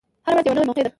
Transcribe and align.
هره 0.25 0.33
ورځ 0.35 0.45
یوه 0.47 0.55
نوی 0.55 0.67
موقع 0.69 0.83
ده. 0.85 0.89